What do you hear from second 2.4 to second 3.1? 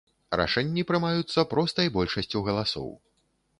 галасоў.